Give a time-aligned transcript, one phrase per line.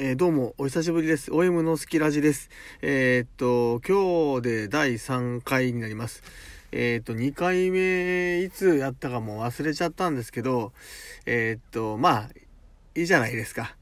[0.00, 1.32] えー、どうも、お久しぶりです。
[1.32, 2.50] OM のスキラジです。
[2.82, 6.22] えー、っと、今日で第3回になります。
[6.70, 10.72] えー、っと、2回目、いつやったかも忘れちゃったんですけど、
[11.26, 12.28] えっと、まあ、
[12.94, 13.76] いいじゃないですか。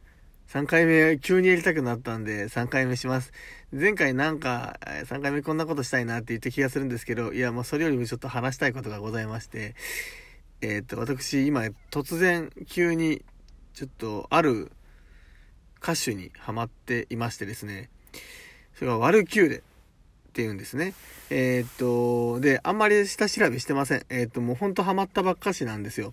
[0.49, 3.35] 3回目、急にやりたくなったんで、3回目します。
[3.71, 9.75] 前回なんか、3回目こんなことしたいなって言った気がするんですけど、いや、もうそれよりもちょっと話したいことがございまして、
[10.63, 11.61] えっと、私、今、
[11.91, 13.23] 突然、急に、
[13.75, 14.73] ちょっと、ある、
[15.87, 17.91] 歌手にハマっていましてですね、
[18.75, 19.61] それがワルキューレっ
[20.33, 20.95] ていうんですね。
[21.31, 24.05] えー、っと、で、あんまり下調べしてません。
[24.09, 26.13] えー、っと、もうほんとハマったばっかしなんですよ。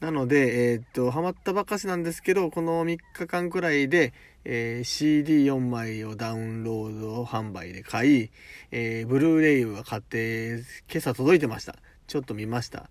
[0.00, 4.12] なので、えー、っと、ハマったばっかしなんですけど、この3日間くらいで、
[4.44, 8.30] え CD4 枚をダウンロード販売で買い、
[8.72, 11.76] えブルーレイは買って、今朝届いてました。
[12.08, 12.90] ちょっと見ました。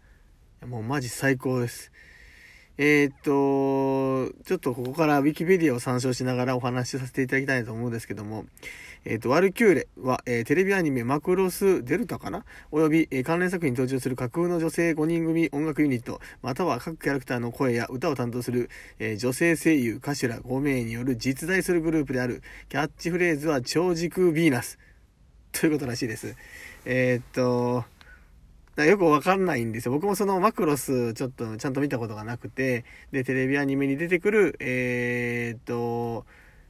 [0.65, 1.91] もうマジ最高です。
[2.77, 8.45] えー、っと、ちょっとここから Wikipedia を参照しながらお話しさせていただきたいと思うんですけども、
[9.03, 12.45] えー、っと、ワルキューレは、えー、テレビアニメマクロスデルタかな？
[12.71, 18.69] および、えー、関連作品に登場する架空の女性5人組音楽ユニット、または各キャラクターの声や歌を担当する、
[18.99, 24.77] え女性声優、歌手ら5名による実在するグループである、キャッチフレーズは超時空ヴィーナス。
[25.51, 26.35] ということらしいです。
[26.85, 27.85] えっと、
[28.77, 29.91] よくわかんないんですよ。
[29.91, 36.25] 僕もそのマクロスちょっとちゃんと見たことがなくて、で、テレビアニメに出てくる、えー、っと、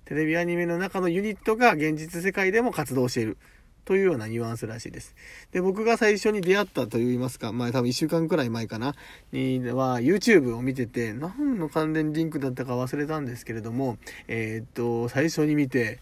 [0.06, 3.38] テレビアニメの中のユニットが現実世界でも活動している。
[3.86, 5.16] というようなニュアンスらしいです。
[5.52, 8.96] で、僕が最初に出会ったと言いますか、まあ多分1週間くらい前かな、
[9.32, 16.00] には YouTube を見てて、何の関連リンクだったか忘れたんですけれども、えー、っと、最初に見て、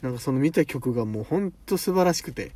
[0.00, 2.52] なんかその見た曲がもうほんと素晴らしくて、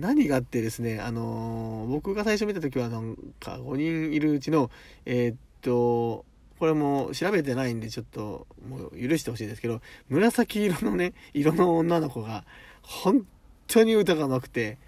[0.00, 4.70] 何があってですね、あのー、僕が最初見た時はなんか5人いるうちの、
[5.04, 6.24] えー、っと、
[6.58, 12.44] これも調べてないんでちょっともう許してほしいですけど、紫色のね、色の女の子が
[12.82, 13.26] 本
[13.66, 14.78] 当に歌が上手くて、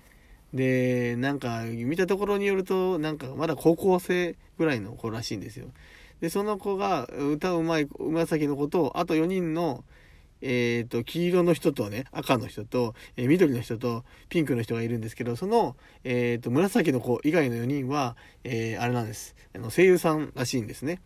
[0.54, 5.66] で、なんか見たところによると、なんかまだ高校生ぐらいの子らしいんですよ。
[6.20, 9.84] で、その子が歌うまい紫の子と、あと4人の、
[10.42, 19.34] えっ、ー、と、黄色の人とね、赤の人と、えー、緑の人と、ピンクの人がいるんですけど、その、えっ、ー、と、紫の子以外の4人は、えあれなんです。
[19.54, 21.00] あの、声優さんらしいんですね。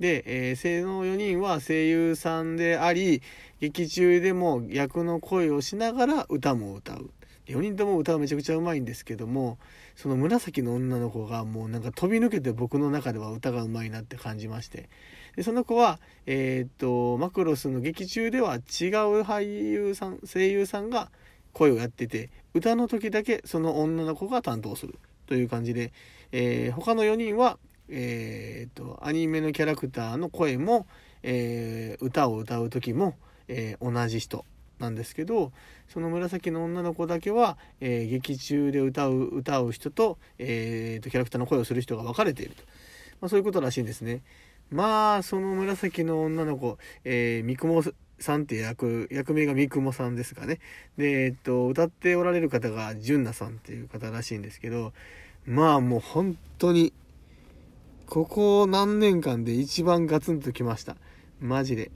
[0.00, 3.22] で、えー、の4人は声優さんであり、
[3.60, 7.10] 劇中でも役の声をしながら歌も歌う。
[7.48, 9.58] 4人とも歌はめちゃくちゃうまいんですけども、
[9.96, 14.88] その紫の女の子がもうなんか飛び抜けて僕の中では歌がうまいなって感じまして。
[15.34, 18.60] でその子は、えー、っとマクロスの劇中では違う
[19.22, 21.10] 俳優さん声優さんが
[21.52, 25.92] 声をやってて歌の時だけその女の子が担当するという感じで、
[26.32, 30.86] えー、他の4人は、えー、っとアニメのキャラクターの声も、
[31.22, 33.14] え、歌を歌う時も、
[33.46, 34.44] え同じ人
[34.78, 35.52] なんですけど
[35.88, 42.62] その紫の女の子だけは、え劇中で歌う歌う人と,、えーと、とキャラクターの声をする人が分かれていると、
[43.20, 44.22] まあ、そういうことらしいんですね。
[44.70, 47.82] まあ、その紫の女の子、えー、三雲
[48.18, 50.60] さんって役、役名が三雲さんですかね。
[50.98, 54.92] で、えっと、歌っておられる方が純奈さんっていう方らしいんですけど、
[55.46, 56.92] まあもう本当に、
[58.06, 60.96] ここ何年間で一番ガツンときました。
[61.40, 61.90] マジで。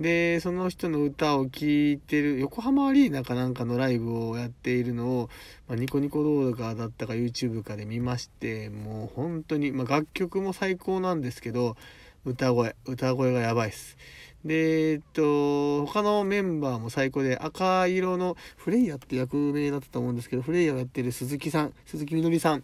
[0.00, 5.30] で、その人の歌を聴いてる、横浜アリーナかなんかのライブをやっているのを、
[5.66, 11.76] まあ、ニコニコ動画だったか YouTube かで見まして、もう本当に、まあ、楽曲も最高なんですけど、
[12.24, 13.96] 歌声、歌声がやばいっす。
[14.44, 22.62] で、えっと、他のメンバーも最高で、赤色のフレイヤって役名だったと思うんですけど、フレイヤをやってる鈴木さん、鈴木みのりさん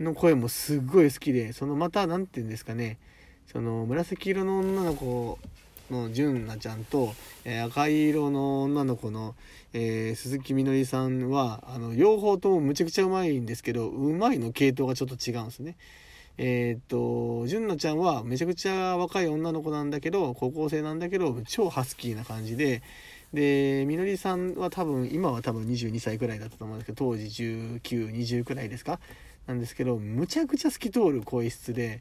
[0.00, 2.96] の声もすっごい好きで、そのまた、何て言うんですかね、
[3.46, 5.38] その紫色の女の子
[5.92, 7.14] の純奈ちゃんと、
[7.44, 9.36] えー、赤い色の女の子の、
[9.72, 15.76] えー、鈴木みのりさんはあの両方ともむちゃくちゃうまいんですけどうまいの系統がちょっと違うんですね。
[16.38, 22.82] えー、っと純奈ちゃんはめちゃくちゃ若い女の子なんだけど高校生なんだけど超ハスキーな感じで
[23.34, 28.98] でみのりさんは多分今は多分22歳くらいだったと思うんですけど当時1920くらいですか？
[29.46, 32.00] なんですけどむちゃくちゃ透き通る声質で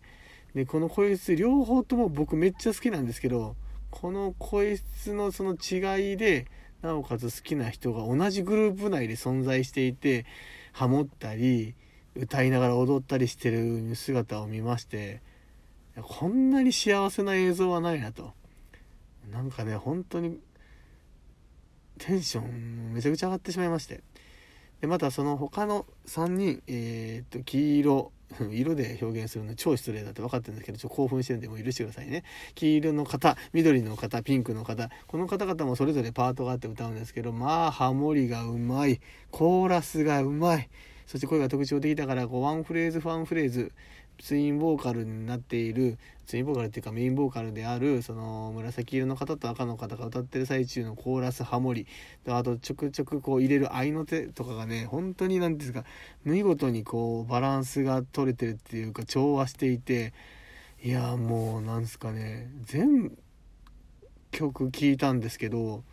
[0.55, 3.55] でこの声質両方とも僕めっちゃ好きなんですけど
[3.91, 6.47] この声質のその違いで
[6.81, 10.25] なおかつ好きな人が同じグループ内で存在していて
[10.71, 11.75] ハモったり
[12.15, 15.21] 歌いながら踊ったりしてる姿を見まして
[16.01, 18.33] こんなに幸せな映像はないなと。
[19.29, 20.39] なんかね本当に
[21.99, 24.01] テンションめちゃくちゃ上がってしまいまして。
[24.79, 28.11] でまたその他の3人、えー、っと黄色
[28.51, 32.23] 色で表現するの超失礼だって分かってるんですけどちょっと興奮してるんでもう許してくださいね。
[32.55, 34.89] 黄色の方緑の方ピンクの方。
[35.07, 39.01] この方々もそれぞれパートがあって歌うんですけどまあハモリがうまい。
[39.31, 40.69] コーラスがうまい。
[41.07, 43.71] そして声が特徴的だからこうワンフレーズワンフレーズ。
[44.21, 45.97] ツインボーカルになっている
[46.27, 51.88] ツインボーカルっていうかメインボーカルであるその紫色の方と赤の方が歌ってる最中のコーラスハモリ
[52.27, 55.83] あとちょくちょくこう入れる合いの手とかがね本当に何ですか
[56.23, 60.13] 見事にこうバランスが取れてるっていうか調和していて
[60.83, 63.17] いやもうなんですかね全
[64.31, 65.83] 曲聴いたんですけど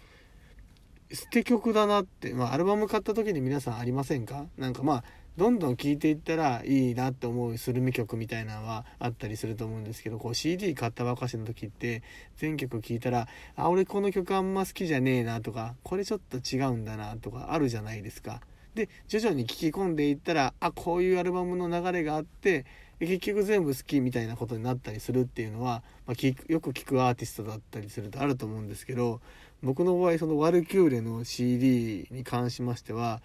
[1.11, 4.45] 捨て曲だなって、まあ、アルバム買った時に皆さんありませんか？
[4.59, 5.05] なんかまあ
[5.38, 12.02] どんどん聴いていったらいいなって思うスルメ曲みたいなのはあったりすると思うんですけどこう CD 買ったばかしの時って
[12.38, 18.40] 全曲聴いたらあ俺この曲あんま好きじゃねえなとかこれちょっと違うんだなとかあるじゃないですか。
[18.75, 22.67] で徐々に聴き込んでいったらあこういうアルバムの流れがあって
[22.99, 29.20] 結局全部好きみたいなことになったりするっていうのは、まあ、よく聴くアーティストだったりするとあると思うんですけど
[29.62, 33.23] 僕の場合そのワルキューレの CD に関しましては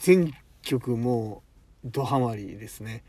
[0.00, 0.32] 全
[0.62, 1.42] 曲も
[1.84, 3.02] ドハマりですね。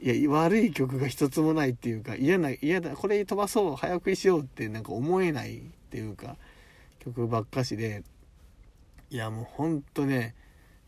[0.00, 6.36] いや悪い曲が一つもないっていうか嫌な嫌だこれ飛ばそう早送りしようってなんか思えないっていうか
[7.00, 8.04] 曲ばっかしで
[9.10, 10.36] いやもうほんとね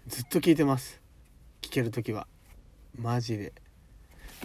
[0.06, 1.00] ずっと聴いてます。
[1.60, 2.26] 聴ける時は。
[2.96, 3.52] マジで。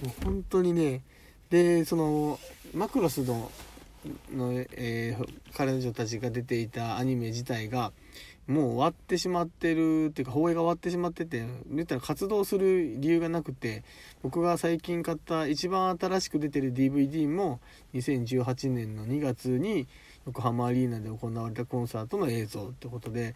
[0.01, 1.03] もう本当にね
[1.49, 2.39] でその
[2.73, 3.51] マクロスの
[4.33, 7.91] の、えー、彼女たちが出ていたアニメ自体が
[8.47, 13.83] もう終わってしまってるっていうか放映が終わってしまってて言ったら活動する理由がなくて
[14.21, 17.59] 僕が最近買った一番新しく出てる DVD も
[17.95, 19.87] 2018年の2月に
[20.27, 23.35] 横浜アリーナで行われたコンサートの映像ってことで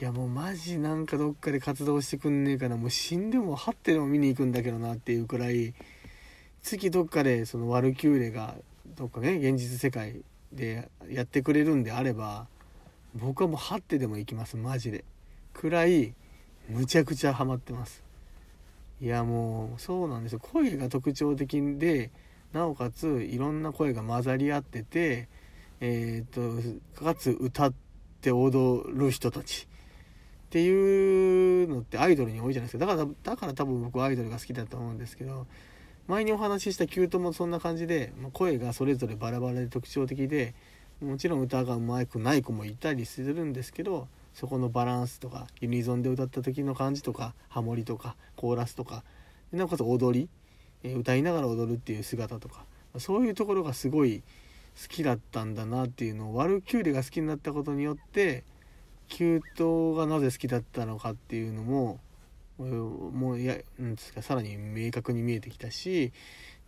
[0.00, 5.74] いやもうマジなんかどっかで活動してくんねえかなもう死んでも張ってでも見に行くんだけどなっていうくらい
[6.62, 8.56] 次どっかでそのワルキューレが
[8.96, 10.22] どっかね現実世界
[10.52, 12.46] でやってくれるんであれば
[13.14, 15.04] 僕はもう張ってでも行きますマジで。
[15.52, 16.14] くらい
[16.68, 18.02] むちゃくちゃハマってます。
[19.00, 20.40] いやもうそうなんですよ。
[20.40, 22.10] 声が特徴的で
[22.52, 25.28] なおかついろんな声が混ざり合ってて
[25.80, 27.74] えー、っとかつ歌っ
[28.20, 29.68] て踊る人たち。
[30.46, 32.86] っていうのってアイドルに多いじゃないですか。
[32.86, 35.46] だからだから多分僕はアイドルが好きだと思うんですけど
[36.06, 40.54] 前にお話ししたキュートもそんな感じで、ま声がそれぞれバラバラで特徴的で
[41.02, 49.02] もちろん歌がうまくない子もいたりするんですけどそこのバランスとかユニゾンで歌った時の感じとかハモリとかコーラスとか
[49.52, 50.28] なおかつ踊り、
[50.82, 52.64] え歌いながら踊るっていう姿とか
[52.98, 54.22] そういうところがすごい
[54.80, 58.44] 好きだったんだなっていうのをワルキューレが好きになったことによって
[59.08, 62.00] キュートがなぜ好きだったのかっていうのも
[62.58, 66.12] もういやなんですかさらに明確に見えてきたし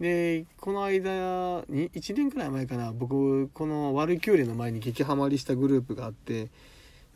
[0.01, 6.51] でこの間に1年くらい前かな僕このワルキューレの前に激ハマりしたグループがあって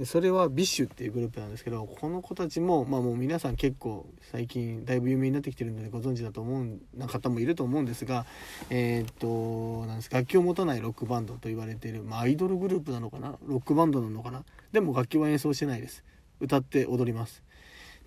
[0.05, 8.25] それは BiSH っていうグループなんですけどこの子たちもまあもう皆さん結構最近だいぶ有名になってきてるのでご存知だと思うな方もいると思うんですが
[8.71, 16.05] えー、っとなんです楽器を持たないロックバンドと言われている、まあ、アイドルグループなのかなロックバンドなのかなでも楽器は演奏してないです。
[16.41, 17.43] 歌って踊ります。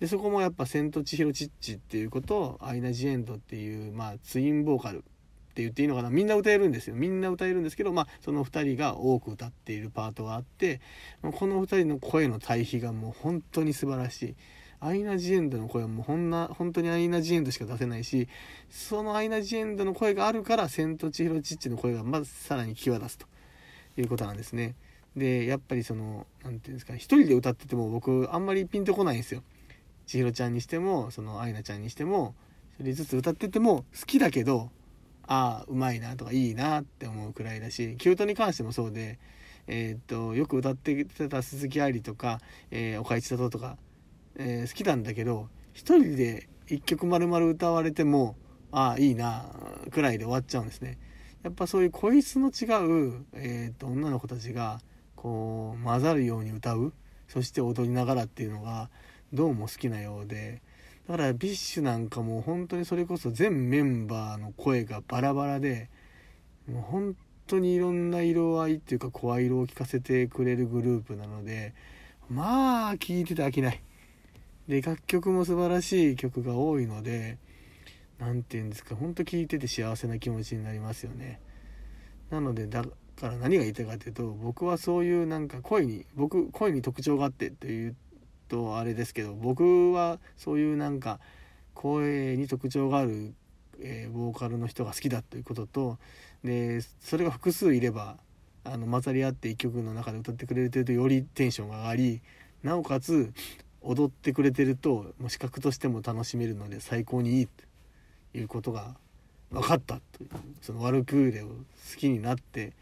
[0.02, 5.00] でそこもやっぱ「千と千尋チッチ」っていうことアイナ・ジ・エンドっていう、まあ、ツインボーカルっ
[5.54, 10.80] て言っていいのかなみんな歌えるんですよみんな歌えるんですけど、まあ、その2人が多く歌っているパートがあって
[11.20, 14.34] この2人の声の対比がもう本当に素晴らしい。
[14.80, 18.26] アイナ・ジ・エンドの声はもうほんな本当にアイナ・ジ・エンドしか出せないし
[18.68, 23.26] そのアイナ・ジ・エンドの声があるから「千と千尋チッチ」の声がまずさらに際立つと
[23.96, 24.74] いうことなんですね。
[25.16, 29.44] でやっぱりその何て言うんですか一人で歌ってても僕あんまりピンとこないんですよ。
[30.06, 32.34] 千尋ちゃんにしてもそのアイナちゃんにしても
[32.80, 34.70] 1人ずつ歌ってても好きだけど
[35.26, 39.18] ああうまいなとかいいなって思うくらいだしキュートに関してもそうで、
[39.66, 42.40] えー、っとよく歌ってた鈴木愛理とか、
[42.70, 43.76] えー、岡市里とか、
[44.36, 48.36] えー、好きなんだけど1人で1曲丸々歌われても
[48.72, 49.44] ああいいな
[49.90, 50.98] くらいで終わっちゃうんですね。
[51.42, 52.64] やっぱそういう声質の違
[53.10, 54.80] う、えー、っと女の子たちが
[55.16, 56.92] こう混ざるように歌う
[57.28, 58.90] そして踊りながらっていうのが
[59.32, 60.60] どうも好きなようで。
[61.08, 65.88] だから BiSH なんかもう本当にそれこそ全メンバーの声がバラバラで
[66.68, 71.74] もう本当にいろんな色合いっていうか声色を聞かせてくれるグループなので
[72.28, 73.82] まあ聴いてて飽きない。
[74.68, 77.38] で楽曲も素晴らしい曲が多いので
[78.18, 81.40] 何て言うんですか本当聴いてて幸せな気持ちになりますよね。
[82.30, 82.90] なのでだか
[83.22, 87.96] ら何が言いたいかというと僕はそういうなんか声に僕声に特徴があってという
[88.52, 91.20] とあれですけど僕はそういうなんか
[91.74, 93.34] 声に特徴がある
[93.84, 95.98] えー、ボーカルの人が好きだということと
[96.44, 98.16] でそれが複数いれば
[98.64, 102.22] あの混ざり合って1曲の中で歌ってくれてるとよりテンションが上がり
[102.62, 103.32] なおかつ
[103.80, 108.94] 踊ってくれてるともう視覚としても楽しめるので最高にいいということが
[109.50, 110.28] 分かったという
[110.60, 111.54] そのワルクーレを好
[111.98, 112.72] きになって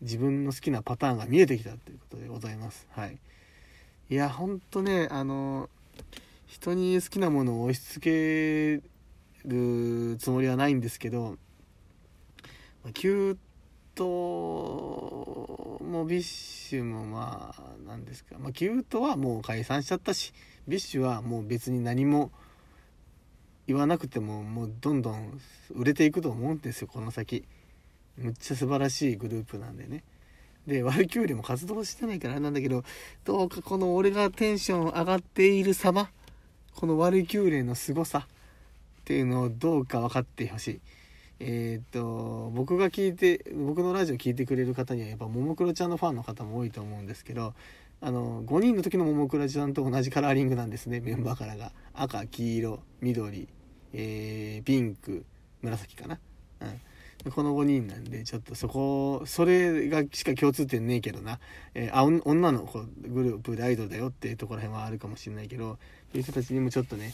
[0.00, 2.86] 自分の好きなパターンが見えてきたということでございます。
[2.92, 3.18] はい、
[4.10, 5.68] いやほんとねあの
[6.46, 8.82] 人に好きなものを押し付け
[9.44, 11.36] るつもりはないんですけど
[12.94, 13.36] キュー
[13.94, 14.04] ト
[15.84, 20.32] も BiSH もまあ何ですか、まあ、℃-ute はもう解散しちゃったし
[20.66, 22.30] BiSH はもう別に何も
[23.66, 25.38] 言わなくてももうどんどん
[25.74, 27.44] 売れていくと思うんですよこの先。
[28.16, 30.02] むっちゃ素晴らしいグループなんでね。
[30.68, 32.84] でワルキューレも活動してないからあれなんだけど
[33.24, 36.10] どうかこの俺がテンション上がっている様
[36.76, 40.80] このワルキューレの凄さっていうのをどうか分かってほしい。
[41.40, 47.54] えっ、と僕が聞いて僕のラジオ聞いてくれる方にはやっぱももクロちゃんのファンの方も多いと思うんですけど
[48.00, 51.72] あの5人の時のももクロちゃんと同じカラーリングなんですねメンバーカラーが。
[51.94, 53.48] 赤黄色緑、
[53.92, 55.24] えー、ピンク
[55.62, 56.18] 紫かな、
[56.60, 56.80] うん、
[57.34, 61.40] この5人なんでちょっとそこそれがしか共通点ねえけどな、
[61.74, 65.76] えー、あ女の子グループでアイドルだよっていうところへんはあるかもしれないけどっ
[66.12, 67.12] ていう人たちにもちょっとね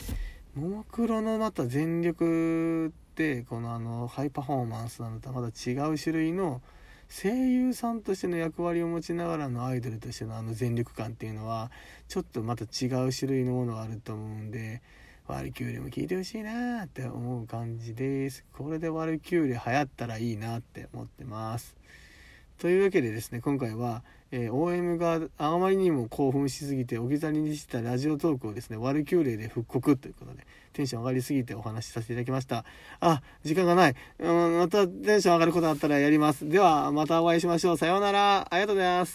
[0.54, 6.61] ももクロのまた全力ってこのあのハイパフォーマンスなのとはまた違う種類の
[7.08, 11.70] 声優さんとしての役割を持ちながらのアイドルとしてのあの全力感っていうのは
[12.08, 14.82] ちょっとまた違う種類のものがあると思うんで
[15.26, 18.45] ワルキューレも聞いてほしいなって思う感じです。
[18.52, 21.76] これでワルキューレ流行ったらいいなって思ってます。
[22.59, 24.02] というわけでですね今回は
[24.37, 32.64] えー、OM があまりにも興奮しすぎて置き去りにしたラジオトークをですねワルキューレで復刻ということでテンション上がりすぎてお話しさせていただきました。
[32.99, 36.49] あ時間がない、うん、またテンション上がることあったらやります。
[36.49, 37.76] ではまたお会いしましょう。
[37.76, 38.49] さようなら。
[38.50, 39.12] ありがとうございます。